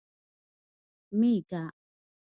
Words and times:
🐑 1.13 1.13
مېږه 1.19 1.61